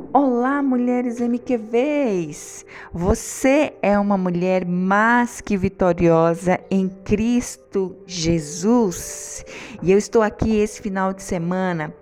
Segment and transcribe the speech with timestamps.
[0.00, 2.64] Olá, mulheres MQVs!
[2.92, 9.44] Você é uma mulher mais que vitoriosa em Cristo Jesus.
[9.82, 11.92] E eu estou aqui esse final de semana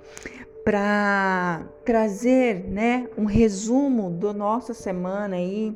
[0.62, 5.74] para trazer, né, um resumo da nossa semana aí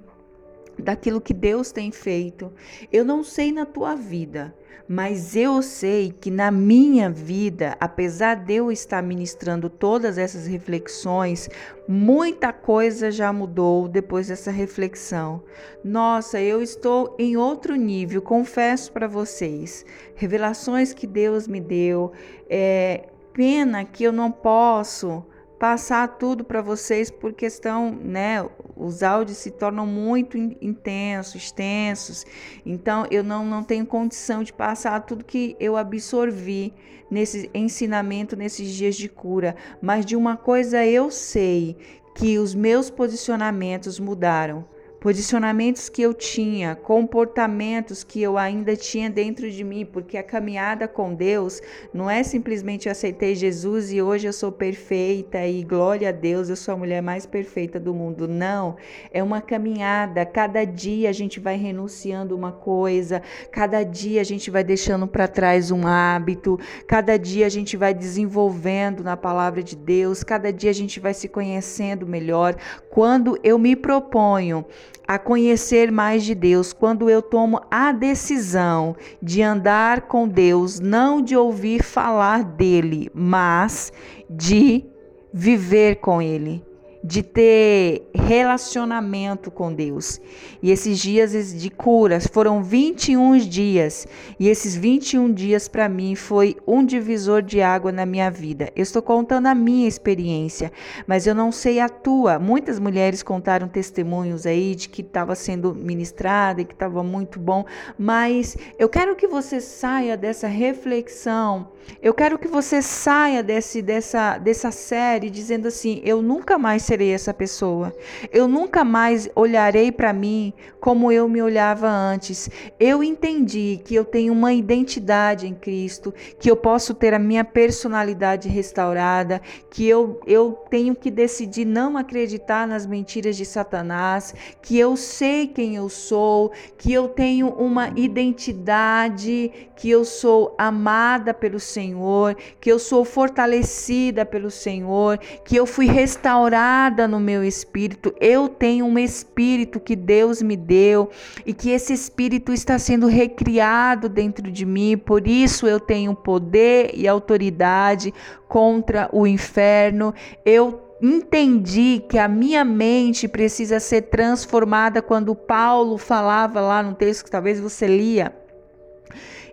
[0.80, 2.52] daquilo que Deus tem feito.
[2.92, 4.54] Eu não sei na tua vida,
[4.88, 11.48] mas eu sei que na minha vida, apesar de eu estar ministrando todas essas reflexões,
[11.86, 15.44] muita coisa já mudou depois dessa reflexão.
[15.84, 19.86] Nossa, eu estou em outro nível, confesso para vocês.
[20.16, 22.10] Revelações que Deus me deu,
[22.48, 25.24] é pena que eu não posso
[25.60, 28.42] passar tudo para vocês por questão, né?
[28.74, 32.24] Os áudios se tornam muito intensos, extensos.
[32.64, 36.72] Então eu não, não tenho condição de passar tudo que eu absorvi
[37.10, 39.54] nesse ensinamento nesses dias de cura.
[39.82, 41.76] Mas de uma coisa eu sei
[42.14, 44.64] que os meus posicionamentos mudaram
[45.00, 50.86] posicionamentos que eu tinha, comportamentos que eu ainda tinha dentro de mim, porque a caminhada
[50.86, 56.10] com Deus não é simplesmente eu aceitei Jesus e hoje eu sou perfeita e glória
[56.10, 58.28] a Deus, eu sou a mulher mais perfeita do mundo.
[58.28, 58.76] Não,
[59.10, 60.26] é uma caminhada.
[60.26, 65.26] Cada dia a gente vai renunciando uma coisa, cada dia a gente vai deixando para
[65.26, 70.70] trás um hábito, cada dia a gente vai desenvolvendo na palavra de Deus, cada dia
[70.70, 72.54] a gente vai se conhecendo melhor.
[72.90, 74.66] Quando eu me proponho
[75.06, 81.20] a conhecer mais de Deus, quando eu tomo a decisão de andar com Deus, não
[81.20, 83.92] de ouvir falar dele, mas
[84.28, 84.84] de
[85.32, 86.69] viver com ele
[87.02, 90.20] de ter relacionamento com Deus.
[90.62, 94.06] E esses dias de curas foram 21 dias,
[94.38, 98.70] e esses 21 dias para mim foi um divisor de água na minha vida.
[98.76, 100.70] Eu estou contando a minha experiência,
[101.06, 102.38] mas eu não sei a tua.
[102.38, 107.64] Muitas mulheres contaram testemunhos aí de que estava sendo ministrada e que estava muito bom,
[107.98, 111.68] mas eu quero que você saia dessa reflexão.
[112.02, 117.12] Eu quero que você saia desse, dessa, dessa série dizendo assim: eu nunca mais serei
[117.12, 117.94] essa pessoa.
[118.32, 122.50] Eu nunca mais olharei para mim como eu me olhava antes.
[122.80, 127.44] Eu entendi que eu tenho uma identidade em Cristo, que eu posso ter a minha
[127.44, 129.40] personalidade restaurada,
[129.70, 135.46] que eu, eu tenho que decidir não acreditar nas mentiras de Satanás, que eu sei
[135.46, 142.72] quem eu sou, que eu tenho uma identidade, que eu sou amada pelo Senhor, que
[142.72, 148.14] eu sou fortalecida pelo Senhor, que eu fui restaurada no meu espírito.
[148.18, 151.10] Eu tenho um espírito que Deus me deu
[151.44, 154.96] e que esse espírito está sendo recriado dentro de mim.
[154.96, 158.14] Por isso eu tenho poder e autoridade
[158.48, 160.14] contra o inferno.
[160.44, 167.24] Eu entendi que a minha mente precisa ser transformada quando Paulo falava lá no texto
[167.24, 168.34] que talvez você lia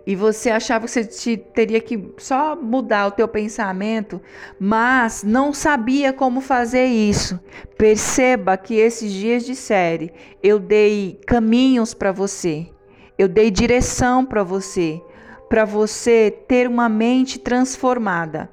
[0.08, 4.18] e você achava que você teria que só mudar o teu pensamento,
[4.58, 7.38] mas não sabia como fazer isso.
[7.76, 10.10] Perceba que esses dias de série
[10.42, 12.70] eu dei caminhos para você.
[13.18, 14.98] Eu dei direção para você,
[15.46, 18.50] para você ter uma mente transformada.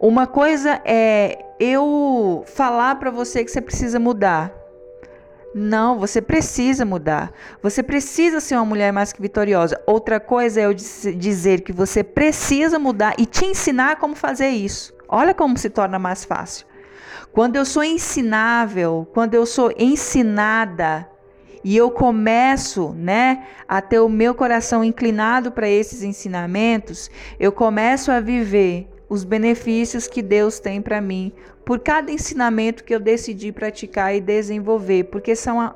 [0.00, 4.52] Uma coisa é eu falar para você que você precisa mudar.
[5.58, 7.32] Não, você precisa mudar.
[7.62, 9.80] Você precisa ser uma mulher mais que vitoriosa.
[9.86, 14.92] Outra coisa é eu dizer que você precisa mudar e te ensinar como fazer isso.
[15.08, 16.66] Olha como se torna mais fácil.
[17.32, 21.08] Quando eu sou ensinável, quando eu sou ensinada
[21.64, 28.12] e eu começo, né, a ter o meu coração inclinado para esses ensinamentos, eu começo
[28.12, 31.32] a viver os benefícios que Deus tem para mim
[31.64, 35.74] por cada ensinamento que eu decidi praticar e desenvolver, porque são a,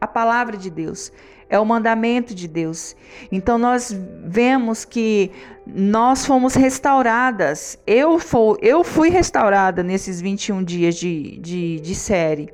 [0.00, 1.12] a palavra de Deus,
[1.48, 2.96] é o mandamento de Deus.
[3.30, 5.30] Então nós vemos que
[5.66, 7.78] nós fomos restauradas.
[7.86, 12.50] Eu, for, eu fui restaurada nesses 21 dias de, de, de série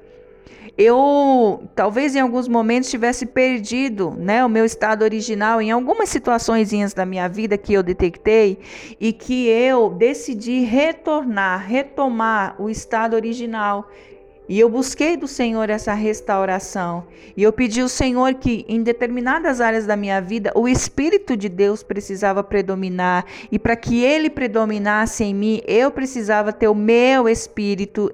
[0.81, 6.71] eu talvez em alguns momentos tivesse perdido né, o meu estado original em algumas situações
[6.95, 8.59] da minha vida que eu detectei
[8.99, 13.91] e que eu decidi retornar, retomar o estado original.
[14.49, 17.07] E eu busquei do Senhor essa restauração.
[17.37, 21.49] E eu pedi ao Senhor que em determinadas áreas da minha vida o Espírito de
[21.49, 23.27] Deus precisava predominar.
[23.53, 28.13] E para que ele predominasse em mim, eu precisava ter o meu espírito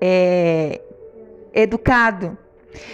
[0.00, 0.80] é,
[1.52, 2.36] educado.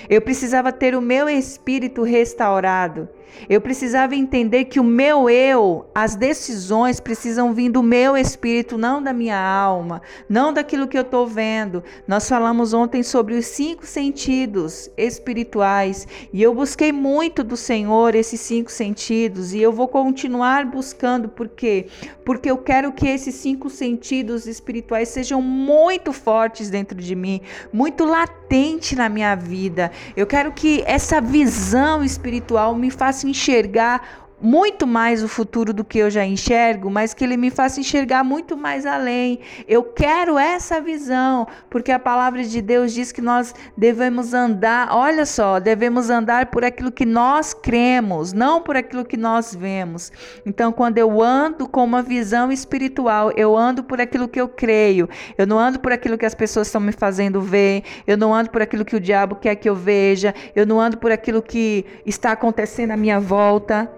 [0.08, 3.08] Eu precisava ter o meu espírito restaurado.
[3.48, 9.02] Eu precisava entender que o meu eu, as decisões precisam vir do meu espírito, não
[9.02, 11.82] da minha alma, não daquilo que eu estou vendo.
[12.06, 18.40] Nós falamos ontem sobre os cinco sentidos espirituais e eu busquei muito do Senhor esses
[18.40, 21.86] cinco sentidos e eu vou continuar buscando, por quê?
[22.24, 27.40] Porque eu quero que esses cinco sentidos espirituais sejam muito fortes dentro de mim,
[27.72, 29.90] muito latente na minha vida.
[30.16, 35.98] Eu quero que essa visão espiritual me faça enxergar muito mais o futuro do que
[35.98, 39.40] eu já enxergo, mas que ele me faça enxergar muito mais além.
[39.66, 45.24] Eu quero essa visão, porque a palavra de Deus diz que nós devemos andar, olha
[45.24, 50.12] só, devemos andar por aquilo que nós cremos, não por aquilo que nós vemos.
[50.44, 55.08] Então, quando eu ando com uma visão espiritual, eu ando por aquilo que eu creio.
[55.38, 58.50] Eu não ando por aquilo que as pessoas estão me fazendo ver, eu não ando
[58.50, 61.84] por aquilo que o diabo quer que eu veja, eu não ando por aquilo que
[62.04, 63.90] está acontecendo à minha volta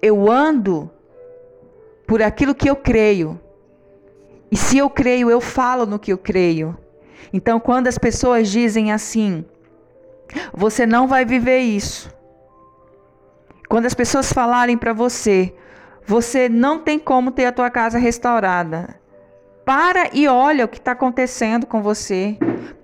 [0.00, 0.90] eu ando
[2.06, 3.40] por aquilo que eu creio.
[4.50, 6.76] E se eu creio, eu falo no que eu creio.
[7.32, 9.44] Então, quando as pessoas dizem assim,
[10.52, 12.10] você não vai viver isso.
[13.68, 15.54] Quando as pessoas falarem para você,
[16.06, 18.98] você não tem como ter a tua casa restaurada.
[19.68, 22.38] Para e olha o que está acontecendo com você.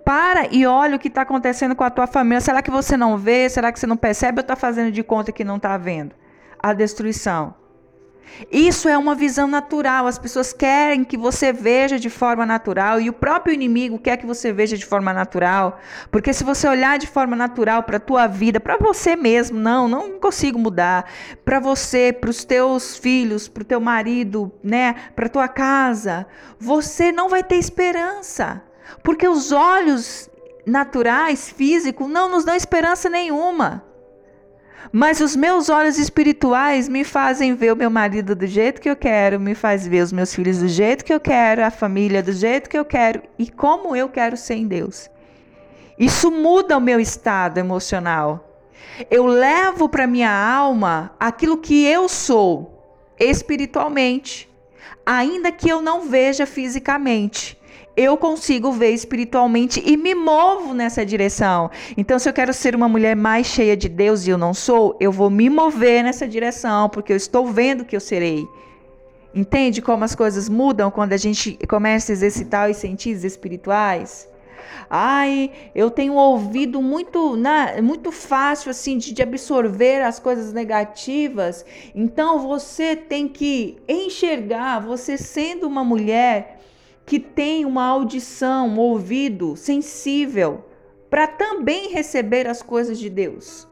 [0.05, 2.43] Para e olha o que está acontecendo com a tua família.
[2.43, 3.49] Será que você não vê?
[3.49, 6.15] Será que você não percebe ou está fazendo de conta que não está vendo?
[6.63, 7.55] A destruição.
[8.51, 10.07] Isso é uma visão natural.
[10.07, 14.27] As pessoas querem que você veja de forma natural e o próprio inimigo quer que
[14.27, 15.79] você veja de forma natural.
[16.11, 19.89] Porque se você olhar de forma natural para a tua vida, para você mesmo, não,
[19.89, 21.09] não consigo mudar.
[21.45, 26.27] Para você, para os teus filhos, para o teu marido, né, para tua casa,
[26.59, 28.63] você não vai ter esperança.
[29.03, 30.29] Porque os olhos
[30.67, 33.85] naturais, físicos, não nos dão esperança nenhuma.
[34.93, 38.97] Mas os meus olhos espirituais me fazem ver o meu marido do jeito que eu
[38.97, 42.33] quero, me faz ver os meus filhos do jeito que eu quero, a família do
[42.33, 45.11] jeito que eu quero e como eu quero ser em Deus.
[45.99, 48.63] Isso muda o meu estado emocional.
[49.11, 52.75] Eu levo para minha alma aquilo que eu sou
[53.19, 54.49] espiritualmente,
[55.05, 57.59] ainda que eu não veja fisicamente
[57.97, 61.71] eu consigo ver espiritualmente e me movo nessa direção.
[61.97, 64.97] Então, se eu quero ser uma mulher mais cheia de Deus e eu não sou,
[64.99, 68.47] eu vou me mover nessa direção, porque eu estou vendo que eu serei.
[69.35, 74.29] Entende como as coisas mudam quando a gente começa a exercitar os sentidos espirituais?
[74.89, 81.65] Ai, eu tenho ouvido muito, na, muito fácil assim de, de absorver as coisas negativas.
[81.95, 86.61] Então você tem que enxergar, você sendo uma mulher
[87.07, 90.65] que tem uma audição, um ouvido sensível
[91.11, 93.69] para também receber as coisas de Deus,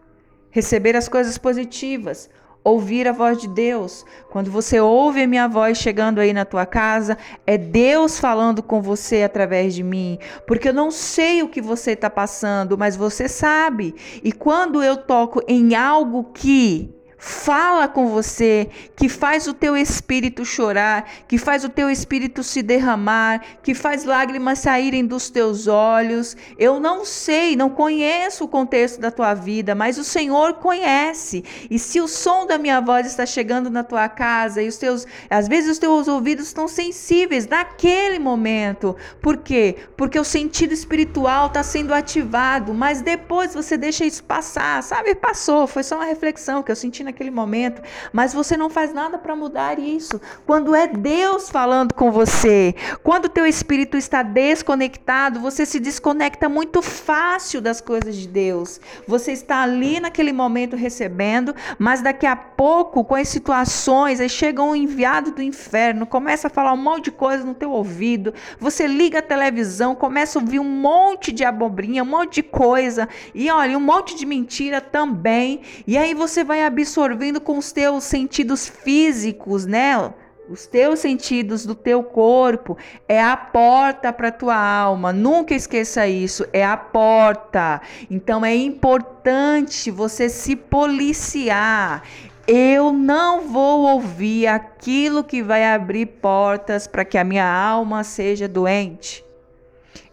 [0.51, 2.31] receber as coisas positivas,
[2.65, 4.05] ouvir a voz de Deus.
[4.31, 8.81] Quando você ouve a minha voz chegando aí na tua casa, é Deus falando com
[8.81, 13.29] você através de mim, porque eu não sei o que você está passando, mas você
[13.29, 13.95] sabe.
[14.23, 16.95] E quando eu toco em algo que
[17.25, 22.63] fala com você, que faz o teu espírito chorar, que faz o teu espírito se
[22.63, 26.37] derramar, que faz lágrimas saírem dos teus olhos.
[26.59, 31.45] Eu não sei, não conheço o contexto da tua vida, mas o Senhor conhece.
[31.71, 35.07] E se o som da minha voz está chegando na tua casa e os teus,
[35.31, 38.97] às vezes os teus ouvidos estão sensíveis naquele momento.
[39.21, 39.77] Por quê?
[39.97, 45.15] Porque o sentido espiritual está sendo ativado, mas depois você deixa isso passar, sabe?
[45.15, 48.93] Passou, foi só uma reflexão que eu senti na naquele momento, mas você não faz
[48.93, 50.21] nada para mudar isso.
[50.47, 56.49] Quando é Deus falando com você, quando o teu espírito está desconectado, você se desconecta
[56.49, 58.81] muito fácil das coisas de Deus.
[59.07, 64.63] Você está ali naquele momento recebendo, mas daqui a pouco, com as situações, aí chega
[64.63, 68.87] um enviado do inferno, começa a falar um monte de coisa no teu ouvido, você
[68.87, 73.51] liga a televisão, começa a ouvir um monte de abobrinha, um monte de coisa, e
[73.51, 78.05] olha, um monte de mentira também, e aí você vai absorver absorvendo com os teus
[78.05, 80.13] sentidos físicos, né?
[80.49, 82.77] Os teus sentidos do teu corpo
[83.09, 85.13] é a porta para tua alma.
[85.13, 87.81] Nunca esqueça isso, é a porta.
[88.11, 92.03] Então é importante você se policiar.
[92.47, 98.47] Eu não vou ouvir aquilo que vai abrir portas para que a minha alma seja
[98.49, 99.25] doente.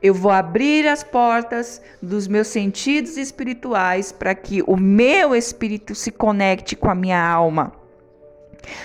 [0.02, 6.12] Eu vou abrir as portas dos meus sentidos espirituais para que o meu espírito se
[6.12, 7.74] conecte com a minha alma.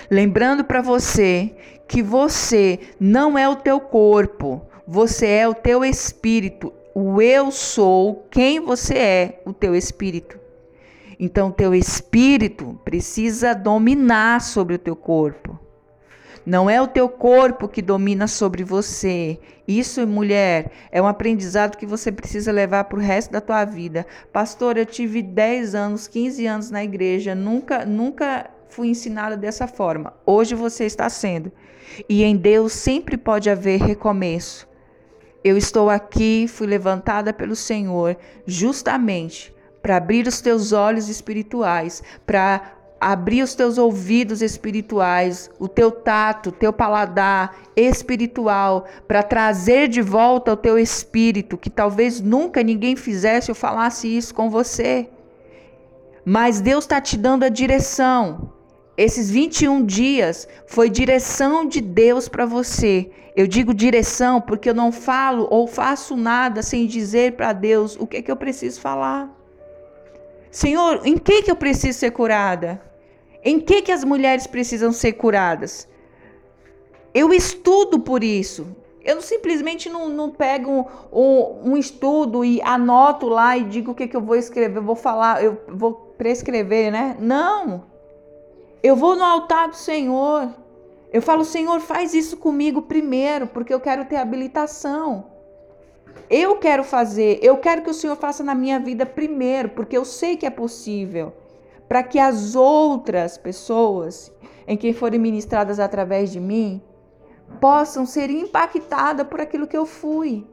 [0.09, 1.55] Lembrando para você
[1.87, 8.25] que você não é o teu corpo, você é o teu espírito o eu sou,
[8.31, 10.39] quem você é, o teu espírito.
[11.19, 15.59] Então, teu espírito precisa dominar sobre o teu corpo.
[16.45, 19.39] Não é o teu corpo que domina sobre você.
[19.67, 24.05] Isso, mulher, é um aprendizado que você precisa levar para o resto da tua vida.
[24.31, 30.13] Pastor, eu tive 10 anos, 15 anos na igreja, nunca, nunca fui ensinada dessa forma.
[30.25, 31.51] Hoje você está sendo.
[32.07, 34.67] E em Deus sempre pode haver recomeço.
[35.43, 42.74] Eu estou aqui, fui levantada pelo Senhor, justamente para abrir os teus olhos espirituais, para
[42.99, 50.01] abrir os teus ouvidos espirituais, o teu tato, o teu paladar espiritual, para trazer de
[50.01, 55.09] volta o teu espírito, que talvez nunca ninguém fizesse ou falasse isso com você.
[56.23, 58.51] Mas Deus está te dando a direção.
[58.97, 63.11] Esses 21 dias foi direção de Deus para você.
[63.35, 68.07] Eu digo direção porque eu não falo ou faço nada sem dizer para Deus o
[68.07, 69.29] que, é que eu preciso falar.
[70.55, 72.81] Senhor, em que, que eu preciso ser curada?
[73.43, 75.85] Em que, que as mulheres precisam ser curadas?
[77.13, 78.65] Eu estudo por isso.
[79.03, 84.07] Eu simplesmente não, não pego um, um, estudo e anoto lá e digo o que,
[84.07, 87.17] que eu vou escrever, vou falar, eu vou prescrever, né?
[87.19, 87.83] Não.
[88.81, 90.55] Eu vou no altar do Senhor.
[91.11, 95.34] Eu falo, Senhor, faz isso comigo primeiro, porque eu quero ter habilitação.
[96.29, 100.03] Eu quero fazer, eu quero que o Senhor faça na minha vida primeiro, porque eu
[100.03, 101.33] sei que é possível
[101.87, 104.33] para que as outras pessoas
[104.67, 106.81] em quem forem ministradas através de mim
[107.61, 110.47] possam ser impactadas por aquilo que eu fui.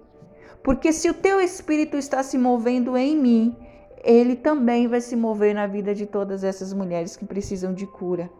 [0.62, 3.56] Porque se o teu espírito está se movendo em mim,
[4.04, 8.30] ele também vai se mover na vida de todas essas mulheres que precisam de cura.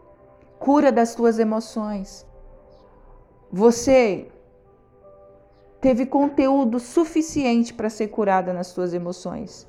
[0.59, 2.25] Cura das tuas emoções.
[3.51, 4.27] Você
[5.83, 9.67] teve conteúdo suficiente para ser curada nas tuas emoções.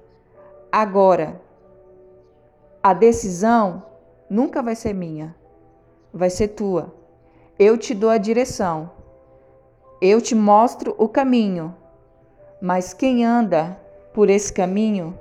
[0.70, 1.42] Agora,
[2.80, 3.84] a decisão
[4.30, 5.34] nunca vai ser minha,
[6.12, 6.94] vai ser tua.
[7.58, 8.92] Eu te dou a direção,
[10.00, 11.74] eu te mostro o caminho,
[12.62, 13.76] mas quem anda
[14.12, 15.18] por esse caminho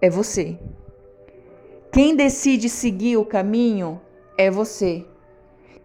[0.00, 0.56] é você.
[1.90, 4.00] Quem decide seguir o caminho
[4.38, 5.04] é você.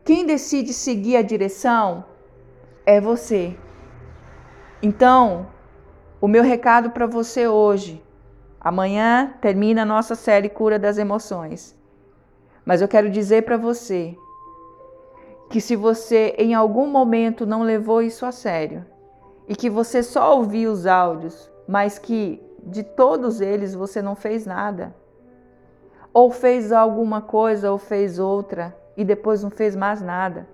[0.05, 2.05] Quem decide seguir a direção
[2.86, 3.58] é você.
[4.81, 5.48] Então,
[6.21, 8.01] o meu recado para você hoje
[8.62, 11.77] Amanhã termina a nossa série Cura das Emoções.
[12.65, 14.17] Mas eu quero dizer para você
[15.50, 18.86] que se você em algum momento não levou isso a sério
[19.48, 24.45] e que você só ouviu os áudios, mas que de todos eles você não fez
[24.45, 24.93] nada,
[26.13, 30.48] ou fez alguma coisa ou fez outra e depois não fez mais nada,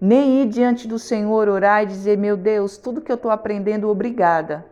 [0.00, 3.88] nem ir diante do Senhor orar e dizer: Meu Deus, tudo que eu estou aprendendo,
[3.88, 4.64] obrigada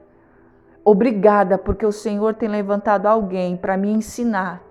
[0.90, 4.62] Obrigada, porque o Senhor tem levantado alguém para me ensinar.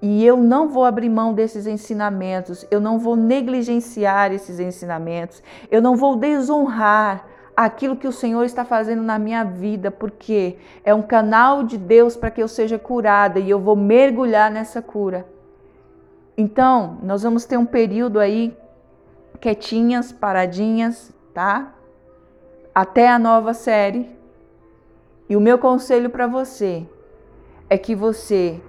[0.00, 5.82] E eu não vou abrir mão desses ensinamentos, eu não vou negligenciar esses ensinamentos, eu
[5.82, 11.02] não vou desonrar aquilo que o Senhor está fazendo na minha vida, porque é um
[11.02, 15.26] canal de Deus para que eu seja curada e eu vou mergulhar nessa cura.
[16.38, 18.56] Então, nós vamos ter um período aí
[19.36, 21.74] quietinhas, paradinhas, tá?
[22.74, 24.10] Até a nova série.
[25.28, 26.86] E o meu conselho para você
[27.68, 28.60] é que você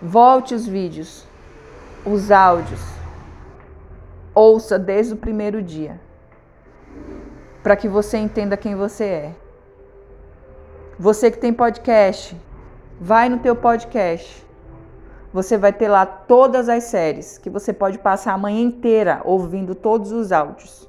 [0.00, 1.26] volte os vídeos,
[2.04, 2.80] os áudios,
[4.34, 6.00] ouça desde o primeiro dia,
[7.62, 9.34] para que você entenda quem você é.
[10.98, 12.36] Você que tem podcast,
[13.00, 14.46] vai no teu podcast.
[15.32, 19.74] Você vai ter lá todas as séries que você pode passar a manhã inteira ouvindo
[19.74, 20.86] todos os áudios.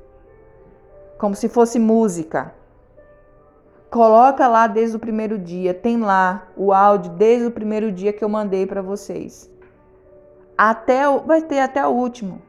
[1.17, 2.53] Como se fosse música.
[3.89, 8.23] Coloca lá desde o primeiro dia, tem lá o áudio desde o primeiro dia que
[8.23, 9.49] eu mandei para vocês.
[10.57, 12.41] Até vai ter até o último.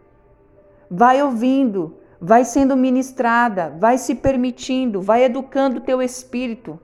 [0.91, 6.81] Vai ouvindo, vai sendo ministrada, vai se permitindo, vai educando o teu espírito,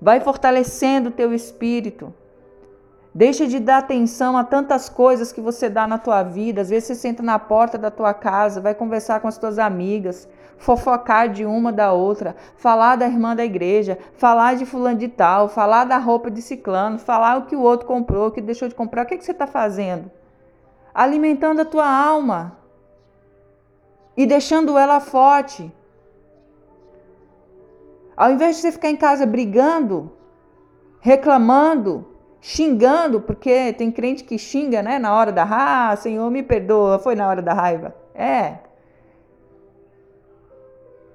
[0.00, 2.14] vai fortalecendo o teu espírito.
[3.12, 6.60] Deixa de dar atenção a tantas coisas que você dá na tua vida.
[6.60, 10.28] Às vezes você senta na porta da tua casa, vai conversar com as tuas amigas,
[10.56, 15.48] fofocar de uma da outra, falar da irmã da igreja, falar de fulano de tal,
[15.48, 18.76] falar da roupa de ciclano, falar o que o outro comprou, o que deixou de
[18.76, 19.02] comprar.
[19.02, 20.08] O que, é que você está fazendo?
[20.94, 22.58] Alimentando a tua alma
[24.16, 25.72] e deixando ela forte.
[28.16, 30.12] Ao invés de você ficar em casa brigando,
[31.00, 32.09] reclamando,
[32.40, 37.14] xingando, porque tem crente que xinga, né, na hora da ah, Senhor me perdoa, foi
[37.14, 37.94] na hora da raiva.
[38.14, 38.58] É,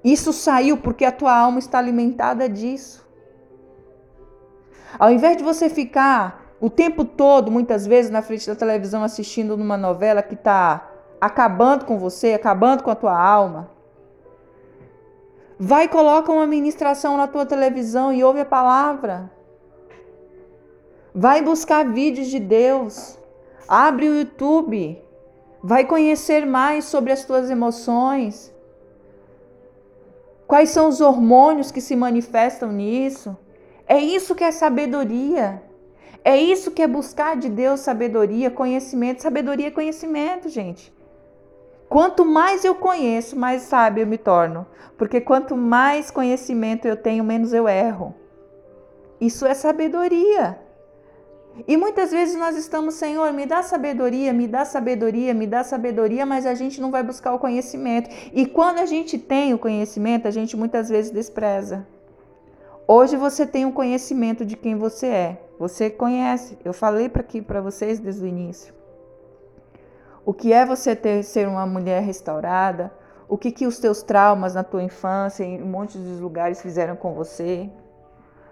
[0.06, 3.04] isso saiu porque a tua alma está alimentada disso.
[4.96, 9.56] Ao invés de você ficar o tempo todo, muitas vezes, na frente da televisão assistindo
[9.56, 10.88] numa novela que está
[11.20, 13.68] acabando com você, acabando com a tua alma,
[15.58, 19.28] vai e coloca uma ministração na tua televisão e ouve a palavra.
[21.18, 23.18] Vai buscar vídeos de Deus.
[23.66, 25.02] Abre o YouTube.
[25.62, 28.54] Vai conhecer mais sobre as tuas emoções.
[30.46, 33.34] Quais são os hormônios que se manifestam nisso?
[33.88, 35.62] É isso que é sabedoria.
[36.22, 39.22] É isso que é buscar de Deus sabedoria, conhecimento.
[39.22, 40.92] Sabedoria é conhecimento, gente.
[41.88, 44.66] Quanto mais eu conheço, mais sábio eu me torno.
[44.98, 48.14] Porque quanto mais conhecimento eu tenho, menos eu erro.
[49.18, 50.65] Isso é sabedoria.
[51.66, 56.26] E muitas vezes nós estamos, Senhor, me dá sabedoria, me dá sabedoria, me dá sabedoria,
[56.26, 58.10] mas a gente não vai buscar o conhecimento.
[58.32, 61.86] E quando a gente tem o conhecimento, a gente muitas vezes despreza.
[62.86, 65.42] Hoje você tem um conhecimento de quem você é.
[65.58, 66.58] Você conhece.
[66.64, 68.74] Eu falei para aqui para vocês desde o início.
[70.24, 72.92] O que é você ter ser uma mulher restaurada?
[73.28, 76.94] O que que os teus traumas na tua infância em um monte de lugares fizeram
[76.94, 77.70] com você?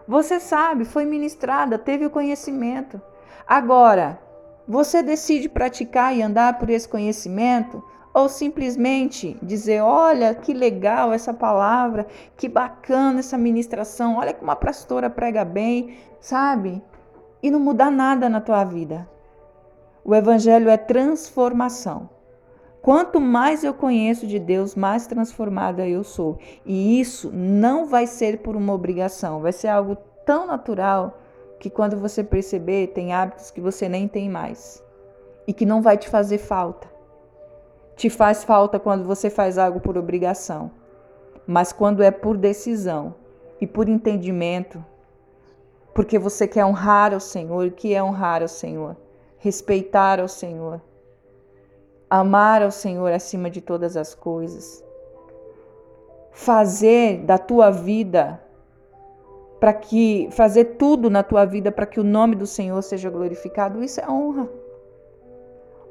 [0.06, 3.00] Você sabe, foi ministrada, teve o conhecimento.
[3.46, 4.18] Agora,
[4.66, 7.82] você decide praticar e andar por esse conhecimento
[8.12, 12.06] ou simplesmente dizer: olha que legal essa palavra,
[12.36, 16.82] que bacana essa ministração, olha como a pastora prega bem, sabe?
[17.42, 19.08] E não mudar nada na tua vida.
[20.04, 22.13] O evangelho é transformação.
[22.84, 26.36] Quanto mais eu conheço de Deus, mais transformada eu sou.
[26.66, 31.18] E isso não vai ser por uma obrigação, vai ser algo tão natural
[31.58, 34.84] que quando você perceber, tem hábitos que você nem tem mais
[35.46, 36.86] e que não vai te fazer falta.
[37.96, 40.70] Te faz falta quando você faz algo por obrigação,
[41.46, 43.14] mas quando é por decisão
[43.62, 44.84] e por entendimento,
[45.94, 48.94] porque você quer honrar ao Senhor, que é honrar ao Senhor?
[49.38, 50.82] Respeitar ao Senhor
[52.08, 54.84] amar ao Senhor acima de todas as coisas,
[56.30, 58.40] fazer da tua vida
[59.64, 63.82] para que fazer tudo na tua vida para que o nome do Senhor seja glorificado,
[63.82, 64.46] isso é honra.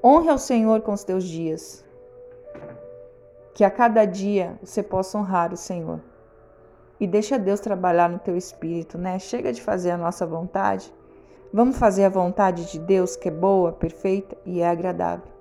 [0.04, 1.84] Honre ao Senhor com os teus dias.
[3.56, 6.00] Que a cada dia você possa honrar o Senhor.
[7.00, 9.18] E deixa Deus trabalhar no teu espírito, né?
[9.18, 10.94] Chega de fazer a nossa vontade.
[11.52, 15.33] Vamos fazer a vontade de Deus, que é boa, perfeita e é agradável.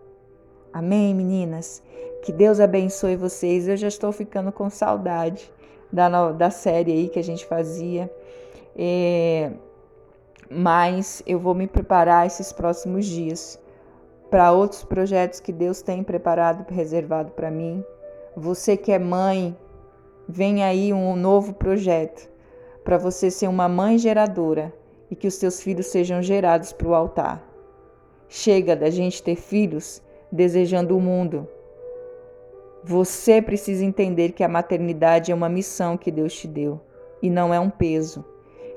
[0.73, 1.83] Amém, meninas?
[2.23, 3.69] Que Deus abençoe vocês.
[3.69, 5.53] Eu já estou ficando com saudade
[5.93, 8.11] da, da série aí que a gente fazia.
[8.75, 9.53] É,
[10.51, 13.61] mas eu vou me preparar esses próximos dias
[14.31, 17.85] para outros projetos que Deus tem preparado, reservado para mim.
[18.35, 19.55] Você que é mãe,
[20.27, 22.31] vem aí um novo projeto
[22.83, 24.73] para você ser uma mãe geradora
[25.11, 27.47] e que os seus filhos sejam gerados para o altar.
[28.27, 30.01] Chega da gente ter filhos
[30.33, 31.47] desejando o mundo.
[32.83, 36.81] Você precisa entender que a maternidade é uma missão que Deus te deu
[37.21, 38.25] e não é um peso.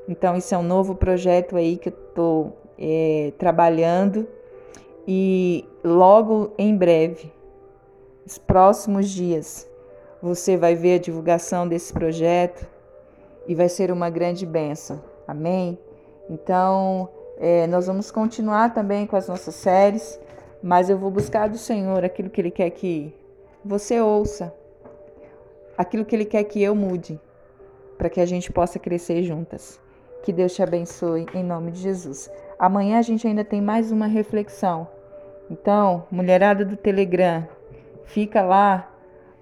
[0.07, 4.27] Então, isso é um novo projeto aí que eu estou é, trabalhando
[5.07, 7.31] e logo em breve,
[8.23, 9.67] nos próximos dias,
[10.21, 12.67] você vai ver a divulgação desse projeto
[13.47, 15.01] e vai ser uma grande benção.
[15.27, 15.77] Amém?
[16.29, 20.19] Então, é, nós vamos continuar também com as nossas séries
[20.65, 23.13] mas eu vou buscar do Senhor aquilo que Ele quer que
[23.63, 24.51] você ouça,
[25.77, 27.21] aquilo que Ele quer que eu mude,
[27.99, 29.79] para que a gente possa crescer juntas.
[30.23, 32.31] Que Deus te abençoe em nome de Jesus.
[32.57, 34.87] Amanhã a gente ainda tem mais uma reflexão.
[35.51, 37.47] Então, mulherada do Telegram,
[38.05, 38.91] fica lá,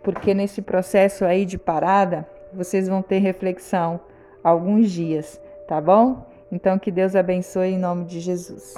[0.04, 3.98] porque nesse processo aí de parada, vocês vão ter reflexão
[4.44, 6.30] alguns dias, tá bom?
[6.52, 8.76] Então, que Deus abençoe em nome de Jesus.